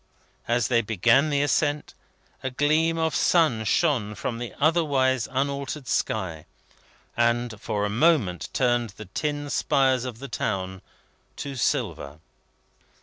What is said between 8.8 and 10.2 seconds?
the tin spires of